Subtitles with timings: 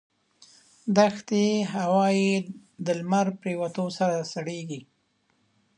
[0.97, 2.31] دښتي هوا یې
[2.85, 4.81] د لمر پرېوتو سره سړېږي.